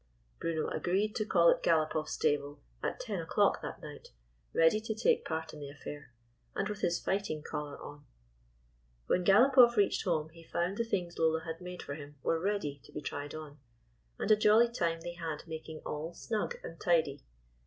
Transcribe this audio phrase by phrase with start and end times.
[0.39, 4.07] Bruno agreed to call at Galopoff's stable at ten o'clock that night,
[4.51, 6.11] ready to take part in the affair,
[6.55, 8.03] and with his fighting collar on.
[9.05, 12.81] When Galopoff reached home he found the things Lola had made for him were ready
[12.85, 13.59] to be tried on,
[14.17, 17.21] and a jolly time they had making all snug and tidy.